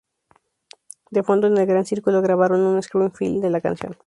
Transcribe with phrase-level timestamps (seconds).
[1.11, 3.95] De fondo en el gran círculo grabaron un Screen Film de la canción.